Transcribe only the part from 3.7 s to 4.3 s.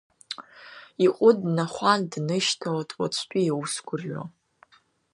гәрҩо.